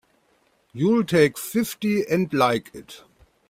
You'll 0.73 1.03
take 1.03 1.37
fifty 1.37 2.03
and 2.07 2.33
like 2.33 2.71
it! 2.73 3.03